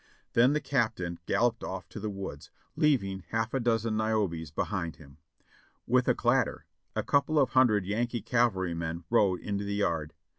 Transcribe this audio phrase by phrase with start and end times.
[0.33, 5.17] Then the captain galloped off to the woods, leaving half a dozen Niobes behind him.
[5.85, 10.15] With a clatter, a couple of hundred Yankee cavalrymen rode into the yard.